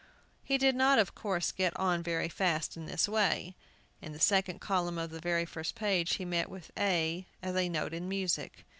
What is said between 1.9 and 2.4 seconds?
very